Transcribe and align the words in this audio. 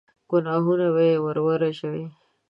ګناهونه 0.29 0.87
به 0.93 1.03
يې 1.09 1.15
ور 1.23 1.37
ورژوي. 1.45 2.05